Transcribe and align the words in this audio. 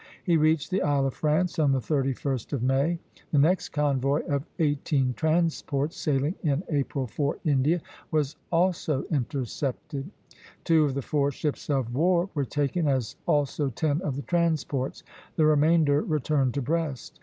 He 0.23 0.35
reached 0.35 0.71
the 0.71 0.81
Isle 0.81 1.05
of 1.05 1.13
France 1.13 1.59
on 1.59 1.73
the 1.73 1.79
31st 1.79 2.53
of 2.53 2.63
May. 2.63 2.97
The 3.31 3.37
next 3.37 3.69
convoy 3.69 4.25
of 4.25 4.47
eighteen 4.57 5.13
transports, 5.13 5.95
sailing 5.95 6.33
in 6.41 6.63
April 6.71 7.05
for 7.05 7.37
India, 7.45 7.81
was 8.09 8.35
also 8.51 9.03
intercepted. 9.11 10.09
Two 10.63 10.85
of 10.85 10.95
the 10.95 11.03
four 11.03 11.29
ships 11.29 11.69
of 11.69 11.93
war 11.93 12.29
were 12.33 12.45
taken, 12.45 12.87
as 12.87 13.15
also 13.27 13.69
ten 13.69 14.01
of 14.01 14.15
the 14.15 14.23
transports; 14.23 15.03
the 15.35 15.45
remainder 15.45 16.01
returned 16.01 16.55
to 16.55 16.63
Brest. 16.63 17.19